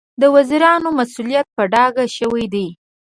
د 0.21 0.23
وزیرانو 0.35 0.89
مسوولیت 0.99 1.47
په 1.57 1.63
ډاګه 1.73 2.05
شوی 2.17 2.45
دی. 2.53 2.67